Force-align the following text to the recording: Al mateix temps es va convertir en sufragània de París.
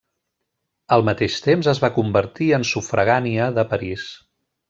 Al 0.95 1.03
mateix 1.09 1.35
temps 1.47 1.69
es 1.73 1.81
va 1.83 1.91
convertir 1.99 2.49
en 2.59 2.67
sufragània 2.71 3.53
de 3.61 3.67
París. 3.75 4.09